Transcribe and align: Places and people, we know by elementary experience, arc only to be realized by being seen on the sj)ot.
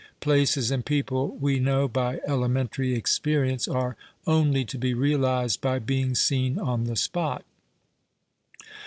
Places 0.19 0.71
and 0.71 0.83
people, 0.83 1.37
we 1.39 1.59
know 1.59 1.87
by 1.87 2.21
elementary 2.25 2.95
experience, 2.95 3.67
arc 3.67 3.97
only 4.25 4.65
to 4.65 4.79
be 4.79 4.95
realized 4.95 5.61
by 5.61 5.77
being 5.77 6.15
seen 6.15 6.57
on 6.57 6.85
the 6.85 6.93
sj)ot. 6.95 7.43